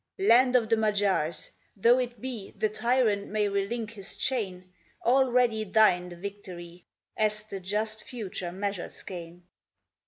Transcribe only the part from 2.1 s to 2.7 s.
be The